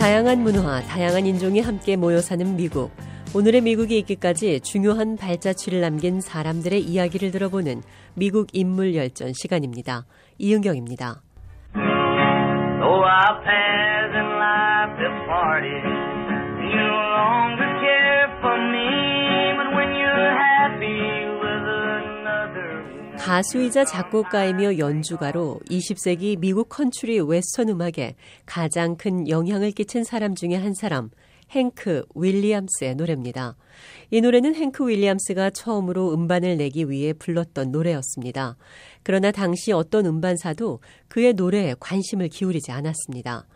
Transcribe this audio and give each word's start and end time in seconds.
다양한 0.00 0.38
문화, 0.38 0.80
다양한 0.80 1.26
인종이 1.26 1.60
함께 1.60 1.94
모여 1.94 2.22
사는 2.22 2.56
미국. 2.56 2.90
오늘의 3.34 3.60
미국이 3.60 3.98
있기까지 3.98 4.60
중요한 4.60 5.18
발자취를 5.18 5.82
남긴 5.82 6.22
사람들의 6.22 6.80
이야기를 6.80 7.30
들어보는 7.30 7.82
미국 8.14 8.48
인물 8.54 8.94
열전 8.94 9.34
시간입니다. 9.34 10.06
이은경입니다. 10.38 11.20
Though 15.30 15.89
가수이자 23.20 23.84
작곡가이며 23.84 24.78
연주가로 24.78 25.60
20세기 25.68 26.38
미국 26.38 26.70
컨츄리 26.70 27.20
웨스턴 27.20 27.68
음악에 27.68 28.16
가장 28.46 28.96
큰 28.96 29.28
영향을 29.28 29.72
끼친 29.72 30.04
사람 30.04 30.34
중에 30.34 30.54
한 30.54 30.72
사람, 30.72 31.10
행크 31.50 32.06
윌리엄스의 32.14 32.94
노래입니다. 32.94 33.56
이 34.10 34.22
노래는 34.22 34.54
행크 34.54 34.88
윌리엄스가 34.88 35.50
처음으로 35.50 36.14
음반을 36.14 36.56
내기 36.56 36.88
위해 36.88 37.12
불렀던 37.12 37.70
노래였습니다. 37.70 38.56
그러나 39.02 39.30
당시 39.30 39.70
어떤 39.70 40.06
음반사도 40.06 40.80
그의 41.08 41.34
노래에 41.34 41.74
관심을 41.78 42.28
기울이지 42.28 42.72
않았습니다. 42.72 43.46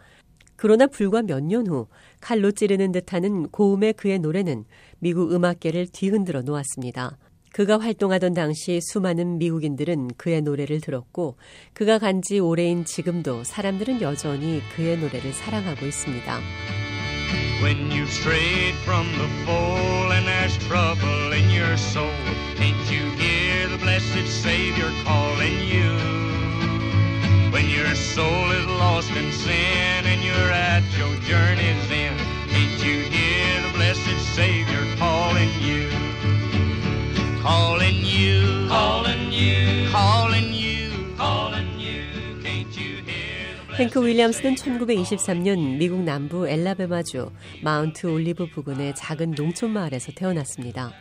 그러나 0.56 0.86
불과 0.86 1.22
몇 1.22 1.40
년 1.42 1.66
후 1.66 1.88
칼로 2.20 2.52
찌르는 2.52 2.92
듯하는 2.92 3.48
고음의 3.48 3.94
그의 3.94 4.18
노래는 4.18 4.66
미국 4.98 5.32
음악계를 5.32 5.88
뒤흔들어 5.88 6.42
놓았습니다. 6.42 7.16
그가 7.54 7.78
활동하던 7.78 8.34
당시 8.34 8.80
수많은 8.82 9.38
미국인들은 9.38 10.08
그의 10.16 10.42
노래를 10.42 10.80
들었고 10.80 11.36
그가 11.72 11.98
간 12.00 12.20
지 12.20 12.40
오래인 12.40 12.84
지금도 12.84 13.44
사람들은 13.44 14.00
여전히 14.00 14.60
그의 14.74 14.98
노래를 14.98 15.32
사랑하고 15.32 15.86
있습니다. 15.86 16.40
When 17.62 17.90
you've 17.90 18.08
strayed 18.08 18.74
from 18.82 19.06
the 19.12 19.28
fold 19.44 20.12
and 20.12 20.26
there's 20.26 20.56
trouble 20.66 21.32
in 21.32 21.48
your 21.50 21.74
soul, 21.76 22.10
can't 22.56 22.74
you 22.90 23.06
hear 23.18 23.68
the 23.68 23.78
blessed 23.78 24.26
Savior 24.26 24.90
calling 25.04 25.60
you? 25.70 25.93
행크 43.76 44.06
윌리엄스는 44.06 44.54
1923년 44.54 45.78
미국 45.78 46.04
남부 46.04 46.48
앨라배마주 46.48 47.32
마운트 47.60 48.06
올리브 48.06 48.46
부근의 48.46 48.94
작은 48.94 49.32
농촌 49.32 49.72
마을에서 49.72 50.12
태어났습니다. 50.12 50.92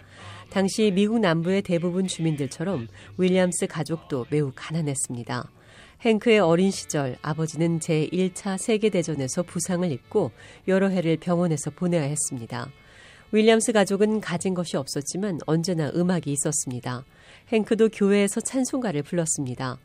당시 0.49 0.89
미국 0.89 1.19
남부의 1.19 1.61
대부분 1.61 2.07
주민들처럼 2.07 2.87
윌리엄스 3.19 3.67
가족도 3.67 4.25
매우 4.31 4.51
가난했습니다. 4.55 5.51
행크의 6.03 6.39
어린 6.39 6.71
시절 6.71 7.15
아버지는 7.21 7.77
제1차 7.77 8.57
세계대전에서 8.57 9.43
부상을 9.43 9.91
입고 9.91 10.31
여러 10.67 10.87
해를 10.89 11.17
병원에서 11.17 11.69
보내야 11.69 12.01
했습니다. 12.01 12.71
윌리엄스 13.31 13.71
가족은 13.71 14.19
가진 14.19 14.55
것이 14.55 14.77
없었지만 14.77 15.37
언제나 15.45 15.91
음악이 15.93 16.31
있었습니다. 16.31 17.05
행크도 17.51 17.89
교회에서 17.89 18.41
찬송가를 18.41 19.03
불렀습니다. 19.03 19.77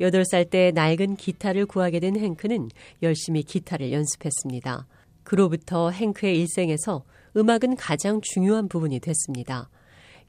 8살 0.00 0.50
때 0.50 0.72
낡은 0.74 1.16
기타를 1.16 1.66
구하게 1.66 2.00
된 2.00 2.16
행크는 2.16 2.70
열심히 3.02 3.42
기타를 3.42 3.92
연습했습니다. 3.92 4.86
그로부터 5.22 5.90
행크의 5.90 6.38
일생에서 6.40 7.04
음악은 7.36 7.76
가장 7.76 8.20
중요한 8.22 8.68
부분이 8.68 9.00
됐습니다. 9.00 9.68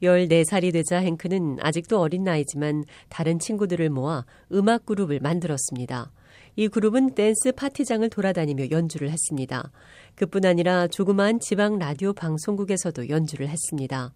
14살이 0.02 0.72
되자 0.72 0.98
행크는 0.98 1.58
아직도 1.60 2.00
어린 2.00 2.24
나이지만 2.24 2.84
다른 3.08 3.38
친구들을 3.38 3.88
모아 3.90 4.24
음악 4.52 4.84
그룹을 4.86 5.20
만들었습니다. 5.20 6.12
이 6.56 6.68
그룹은 6.68 7.14
댄스 7.14 7.52
파티장을 7.52 8.08
돌아다니며 8.08 8.70
연주를 8.70 9.10
했습니다. 9.10 9.70
그뿐 10.14 10.46
아니라 10.46 10.86
조그마한 10.86 11.40
지방 11.40 11.78
라디오 11.78 12.12
방송국에서도 12.14 13.10
연주를 13.10 13.48
했습니다. 13.48 14.14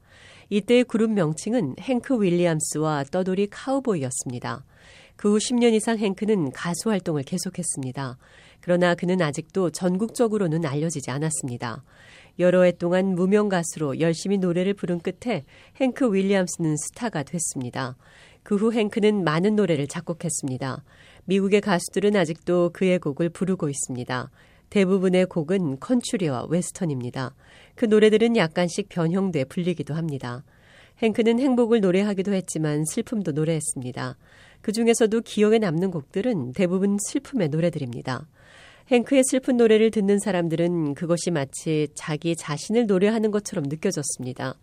이때의 0.48 0.84
그룹 0.84 1.10
명칭은 1.12 1.76
행크 1.80 2.20
윌리엄스와 2.22 3.04
떠돌이 3.10 3.48
카우보이였습니다. 3.48 4.64
그 5.20 5.28
후 5.28 5.36
10년 5.36 5.74
이상 5.74 5.98
행크는 5.98 6.50
가수 6.52 6.88
활동을 6.88 7.24
계속했습니다. 7.24 8.16
그러나 8.62 8.94
그는 8.94 9.20
아직도 9.20 9.68
전국적으로는 9.68 10.64
알려지지 10.64 11.10
않았습니다. 11.10 11.84
여러 12.38 12.62
해 12.62 12.72
동안 12.72 13.14
무명 13.16 13.50
가수로 13.50 14.00
열심히 14.00 14.38
노래를 14.38 14.72
부른 14.72 15.00
끝에 15.00 15.44
행크 15.78 16.14
윌리엄스는 16.14 16.74
스타가 16.78 17.22
됐습니다. 17.22 17.98
그 18.42 18.54
후 18.54 18.72
행크는 18.72 19.22
많은 19.22 19.56
노래를 19.56 19.88
작곡했습니다. 19.88 20.82
미국의 21.26 21.60
가수들은 21.60 22.16
아직도 22.16 22.70
그의 22.72 22.98
곡을 22.98 23.28
부르고 23.28 23.68
있습니다. 23.68 24.30
대부분의 24.70 25.26
곡은 25.26 25.80
컨츄리와 25.80 26.46
웨스턴입니다. 26.48 27.34
그 27.74 27.84
노래들은 27.84 28.38
약간씩 28.38 28.88
변형돼 28.88 29.44
불리기도 29.44 29.92
합니다. 29.92 30.44
행크는 31.02 31.40
행복을 31.40 31.80
노래하기도 31.80 32.32
했지만 32.32 32.86
슬픔도 32.86 33.32
노래했습니다. 33.32 34.16
그 34.62 34.72
중에서도 34.72 35.20
기억에 35.22 35.58
남는 35.58 35.90
곡들은 35.90 36.52
대부분 36.52 36.98
슬픔의 37.00 37.48
노래들입니다. 37.48 38.26
행크의 38.88 39.22
슬픈 39.24 39.56
노래를 39.56 39.90
듣는 39.90 40.18
사람들은 40.18 40.94
그것이 40.94 41.30
마치 41.30 41.88
자기 41.94 42.34
자신을 42.34 42.86
노래하는 42.86 43.30
것처럼 43.30 43.66
느껴졌습니다. 43.68 44.58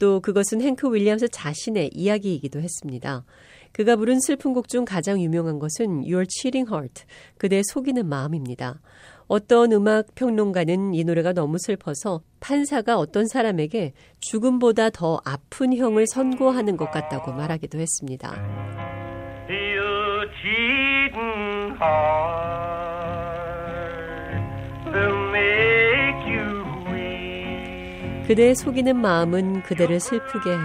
또 0.00 0.20
그것은 0.20 0.60
행크 0.60 0.92
윌리엄스 0.92 1.28
자신의 1.28 1.90
이야기이기도 1.92 2.60
했습니다. 2.60 3.24
그가 3.72 3.94
부른 3.94 4.18
슬픈 4.20 4.52
곡 4.52 4.68
중 4.68 4.84
가장 4.84 5.20
유명한 5.20 5.60
것은 5.60 6.02
Your 6.02 6.26
Cheating 6.28 6.68
Heart, 6.68 7.04
그대 7.38 7.62
속이는 7.64 8.06
마음입니다. 8.06 8.80
어떤 9.28 9.70
음악 9.70 10.12
평론가는 10.16 10.94
이 10.94 11.04
노래가 11.04 11.32
너무 11.32 11.56
슬퍼서 11.60 12.22
판사가 12.40 12.98
어떤 12.98 13.28
사람에게 13.28 13.92
죽음보다 14.18 14.90
더 14.90 15.20
아픈 15.24 15.76
형을 15.76 16.06
선고하는 16.08 16.76
것 16.76 16.90
같다고 16.90 17.32
말하기도 17.32 17.78
했습니다. 17.78 18.89
그대의 28.26 28.54
속이는 28.54 28.96
마음은 28.96 29.62
그대를 29.62 29.98
슬프게 29.98 30.50
해. 30.50 30.56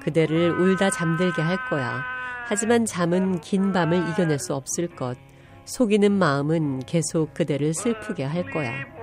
그대를 0.00 0.50
울다 0.50 0.90
잠들게 0.90 1.42
할 1.42 1.56
거야. 1.68 2.04
하지만 2.46 2.84
잠은 2.84 3.40
긴 3.40 3.72
밤을 3.72 4.10
이겨낼 4.10 4.38
수 4.38 4.54
없을 4.54 4.86
것. 4.88 5.16
속이는 5.64 6.12
마음은 6.12 6.80
계속 6.80 7.34
그대를 7.34 7.74
슬프게 7.74 8.24
할 8.24 8.48
거야. 8.50 8.99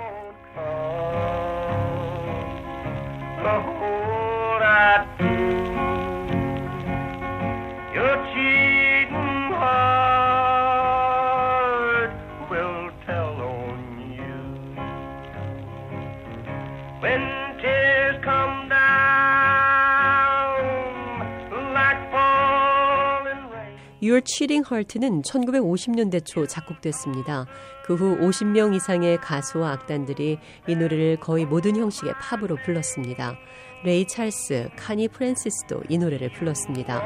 Your 24.02 24.22
Cheating 24.24 24.66
Heart는 24.72 25.22
1950년대 25.24 26.26
초 26.26 26.46
작곡됐습니다. 26.46 27.46
그 27.86 27.96
후 27.96 28.18
50명 28.20 28.76
이상의 28.76 29.18
가수와 29.18 29.72
악단들이 29.72 30.38
이 30.68 30.76
노래를 30.76 31.20
거의 31.20 31.46
모든 31.46 31.76
형식의 31.76 32.14
팝으로 32.22 32.58
불렀습니다. 32.66 33.36
레이 33.86 34.06
찰스, 34.08 34.70
코니 34.75 35.07
프랜시스도 35.08 35.84
이 35.88 35.98
노래를 35.98 36.32
불렀습니다. 36.34 37.02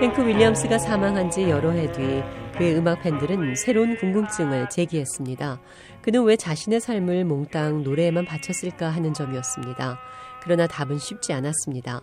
행크 0.00 0.24
윌리엄스가 0.26 0.78
사망한 0.78 1.30
지 1.30 1.42
여러 1.50 1.70
해 1.72 1.90
뒤 1.92 2.22
그의 2.56 2.76
음악 2.76 3.02
팬들은 3.02 3.56
새로운 3.56 3.96
궁금증을 3.96 4.68
제기했습니다. 4.70 5.60
그는 6.02 6.22
왜 6.24 6.36
자신의 6.36 6.80
삶을 6.80 7.24
몽땅 7.24 7.82
노래에만 7.82 8.24
바쳤을까 8.26 8.90
하는 8.90 9.12
점이었습니다. 9.12 9.98
그러나 10.42 10.66
답은 10.68 10.98
쉽지 10.98 11.32
않았습니다. 11.32 12.00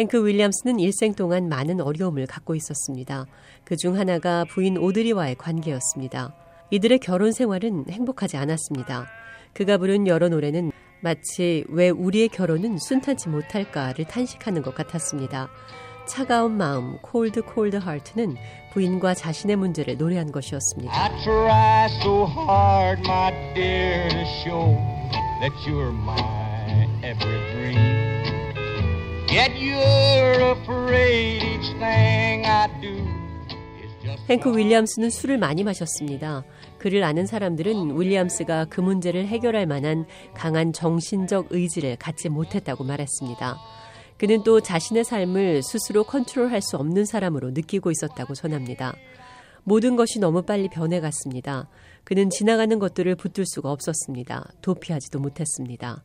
행크 0.00 0.26
윌리엄스는 0.26 0.80
일생 0.80 1.12
동안 1.12 1.50
많은 1.50 1.82
어려움을 1.82 2.26
갖고 2.26 2.54
있었습니다. 2.54 3.26
그 3.64 3.76
중 3.76 3.98
하나가 3.98 4.46
부인 4.46 4.78
오드리와의 4.78 5.34
관계였습니다. 5.34 6.34
이들의 6.70 7.00
결혼 7.00 7.32
생활은 7.32 7.84
행복하지 7.90 8.38
않았습니다. 8.38 9.06
그가 9.52 9.76
부른 9.76 10.06
여러 10.06 10.30
노래는 10.30 10.72
마치 11.02 11.64
왜 11.68 11.90
우리의 11.90 12.28
결혼은 12.30 12.78
순탄치 12.78 13.28
못할까를 13.28 14.06
탄식하는 14.06 14.62
것 14.62 14.74
같았습니다. 14.74 15.50
차가운 16.06 16.56
마음 16.56 16.96
콜드 17.02 17.42
콜드 17.42 17.76
하트는 17.76 18.36
부인과 18.72 19.12
자신의 19.12 19.56
문제를 19.56 19.98
노래한 19.98 20.32
것이었습니다. 20.32 20.92
I 20.94 21.22
try 21.22 21.86
so 22.00 22.24
hard, 22.26 23.02
my 23.06 23.32
dear, 23.54 24.08
to 24.08 24.20
show 24.40 24.76
that 25.40 25.52
you're 25.68 25.92
my 25.92 26.39
행크 34.28 34.56
윌리엄스는 34.56 35.10
술을 35.10 35.38
많이 35.38 35.62
마셨습니다. 35.62 36.44
그를 36.78 37.04
아는 37.04 37.26
사람들은 37.26 37.96
윌리엄스가 37.96 38.64
그 38.64 38.80
문제를 38.80 39.28
해결할 39.28 39.66
만한 39.66 40.06
강한 40.34 40.72
정신적 40.72 41.48
의지를 41.50 41.94
갖지 41.94 42.28
못했다고 42.28 42.82
말했습니다. 42.82 43.56
그는 44.18 44.42
또 44.42 44.60
자신의 44.60 45.04
삶을 45.04 45.62
스스로 45.62 46.02
컨트롤할 46.02 46.60
수 46.60 46.76
없는 46.76 47.04
사람으로 47.04 47.52
느끼고 47.52 47.92
있었다고 47.92 48.34
전합니다. 48.34 48.94
모든 49.62 49.94
것이 49.94 50.18
너무 50.18 50.42
빨리 50.42 50.68
변해갔습니다. 50.68 51.68
그는 52.02 52.30
지나가는 52.30 52.76
것들을 52.80 53.14
붙들 53.14 53.46
수가 53.46 53.70
없었습니다. 53.70 54.44
도피하지도 54.60 55.20
못했습니다. 55.20 56.02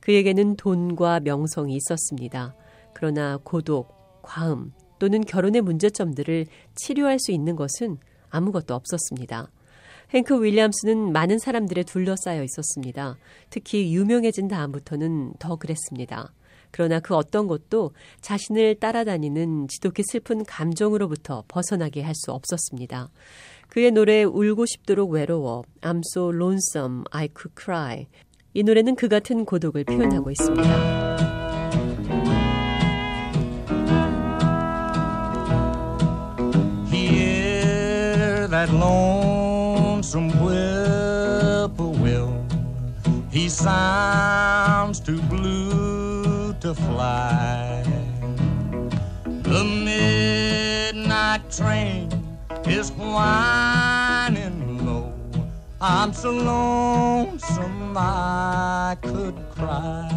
그에게는 0.00 0.56
돈과 0.56 1.20
명성이 1.20 1.76
있었습니다. 1.76 2.56
그러나 2.94 3.38
고독, 3.42 4.22
과음 4.22 4.72
또는 4.98 5.20
결혼의 5.20 5.60
문제점들을 5.60 6.46
치료할 6.74 7.18
수 7.18 7.32
있는 7.32 7.56
것은 7.56 7.98
아무것도 8.30 8.74
없었습니다. 8.74 9.50
행크 10.10 10.42
윌리엄스는 10.42 11.12
많은 11.12 11.38
사람들에 11.38 11.82
둘러싸여 11.82 12.42
있었습니다. 12.44 13.16
특히 13.50 13.94
유명해진 13.94 14.48
다음부터는 14.48 15.34
더 15.38 15.56
그랬습니다. 15.56 16.32
그러나 16.70 16.98
그 17.00 17.14
어떤 17.14 17.46
것도 17.46 17.92
자신을 18.20 18.76
따라다니는 18.80 19.68
지독히 19.68 20.02
슬픈 20.04 20.44
감정으로부터 20.44 21.44
벗어나게 21.46 22.02
할 22.02 22.14
수 22.14 22.32
없었습니다. 22.32 23.10
그의 23.68 23.90
노래 23.92 24.24
울고 24.24 24.66
싶도록 24.66 25.10
외로워 25.12 25.62
I'm 25.82 26.00
so 26.14 26.30
lonesome 26.32 27.04
I 27.10 27.28
could 27.28 27.54
cry 27.60 28.06
이 28.54 28.62
노래는 28.62 28.94
그 28.96 29.08
같은 29.08 29.44
고독을 29.44 29.84
표현하고 29.84 30.30
있습니다. 30.30 31.43
That 38.66 38.72
lonesome 38.72 40.30
whippoorwill. 40.30 42.32
He 43.30 43.48
sounds 43.48 45.00
too 45.00 45.20
blue 45.22 46.54
to 46.60 46.74
fly. 46.74 47.82
The 49.24 49.64
midnight 49.64 51.50
train 51.50 52.08
is 52.66 52.90
whining 52.92 54.86
low. 54.86 55.12
I'm 55.80 56.12
so 56.14 56.30
lonesome 56.30 57.94
I 57.96 58.96
could 59.02 59.36
cry. 59.54 60.10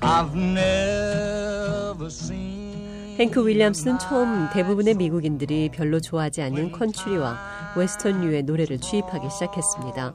I've 0.00 0.34
never 0.34 2.10
seen. 2.10 2.51
행크 3.18 3.46
윌리엄스는 3.46 3.98
처음 3.98 4.48
대부분의 4.52 4.94
미국인들이 4.94 5.70
별로 5.72 6.00
좋아하지 6.00 6.40
않는 6.42 6.72
컨츄리와 6.72 7.74
웨스턴 7.76 8.22
류의 8.22 8.44
노래를 8.44 8.78
취입하기 8.78 9.28
시작했습니다. 9.28 10.14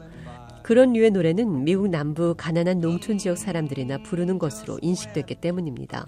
그런 0.63 0.93
류의 0.93 1.11
노래는 1.11 1.63
미국 1.63 1.89
남부 1.89 2.33
가난한 2.35 2.79
농촌 2.79 3.19
지역 3.19 3.37
사람들이나 3.37 3.99
부르는 3.99 4.39
것으로 4.39 4.79
인식됐기 4.81 5.35
때문입니다. 5.35 6.05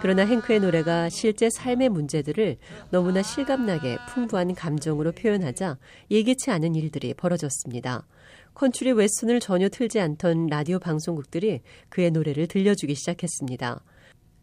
그러나 0.00 0.24
행크의 0.24 0.60
노래가 0.60 1.08
실제 1.10 1.48
삶의 1.50 1.90
문제들을 1.90 2.56
너무나 2.90 3.22
실감나게 3.22 3.98
풍부한 4.08 4.54
감정으로 4.54 5.12
표현하자 5.12 5.78
예기치 6.10 6.50
않은 6.50 6.74
일들이 6.74 7.14
벌어졌습니다. 7.14 8.06
컨츄리 8.54 8.92
웨스턴을 8.92 9.38
전혀 9.38 9.68
틀지 9.68 10.00
않던 10.00 10.46
라디오 10.46 10.78
방송국들이 10.78 11.60
그의 11.88 12.10
노래를 12.10 12.48
들려주기 12.48 12.94
시작했습니다. 12.94 13.84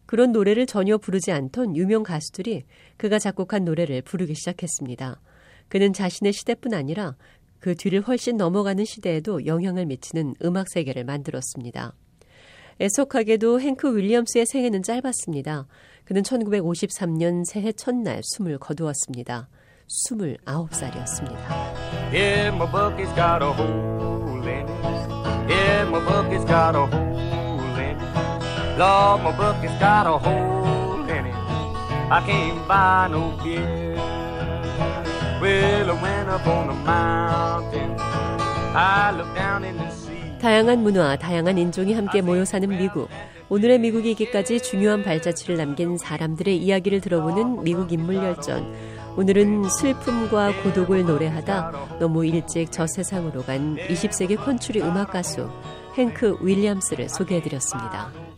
그런 0.09 0.31
노래를 0.31 0.65
전혀 0.65 0.97
부르지 0.97 1.31
않던 1.31 1.75
유명 1.75 2.01
가수들이 2.01 2.63
그가 2.97 3.19
작곡한 3.19 3.63
노래를 3.63 4.01
부르기 4.01 4.33
시작했습니다. 4.33 5.21
그는 5.67 5.93
자신의 5.93 6.33
시대뿐 6.33 6.73
아니라 6.73 7.15
그 7.59 7.75
뒤를 7.75 8.01
훨씬 8.01 8.35
넘어가는 8.35 8.83
시대에도 8.85 9.45
영향을 9.45 9.85
미치는 9.85 10.33
음악 10.43 10.67
세계를 10.67 11.03
만들었습니다. 11.03 11.93
애석하게도 12.81 13.61
행크 13.61 13.95
윌리엄스의 13.95 14.47
생애는 14.47 14.81
짧았습니다. 14.81 15.67
그는 16.05 16.23
1953년 16.23 17.45
새해 17.45 17.71
첫날 17.71 18.21
숨을 18.23 18.57
거두었습니다. 18.57 19.47
29살이었습니다. 20.07 21.37
Yeah, 22.11 22.57
Lord, 28.79 29.23
my 29.23 29.35
bucket's 29.35 29.77
got 29.77 30.07
a 30.07 30.17
hole 30.17 31.03
in 31.03 31.25
it. 31.25 31.35
I 32.09 32.23
can't 32.25 32.65
buy 32.65 33.09
no 33.11 33.35
beer. 33.43 33.97
Well, 35.41 35.91
I 35.91 36.01
went 36.01 36.29
up 36.29 36.47
on 36.47 36.67
the 36.67 36.75
mountain. 36.85 37.99
I 38.73 39.11
looked 39.17 39.35
down 39.35 39.65
in 39.65 39.75
the 39.75 39.91
sea. 39.91 40.39
다양한 40.39 40.81
문화, 40.81 41.17
다양한 41.17 41.57
인종이 41.57 41.93
함께 41.93 42.21
모여 42.21 42.45
사는 42.45 42.69
미국. 42.69 43.09
오늘의 43.49 43.79
미국이 43.79 44.11
있기까지 44.11 44.61
중요한 44.61 45.03
발자취를 45.03 45.57
남긴 45.57 45.97
사람들의 45.97 46.55
이야기를 46.55 47.01
들어보는 47.01 47.65
미국 47.65 47.91
인물 47.91 48.15
열전. 48.15 48.63
오늘은 49.17 49.67
슬픔과 49.67 50.63
고독을 50.63 51.05
노래하다 51.05 51.97
너무 51.99 52.25
일찍 52.25 52.71
저 52.71 52.87
세상으로 52.87 53.43
간 53.43 53.75
20세기 53.89 54.37
컨츄리 54.37 54.81
음악 54.83 55.11
가수 55.11 55.49
행크 55.97 56.37
윌리엄스를 56.39 57.09
소개해드렸습니다. 57.09 58.28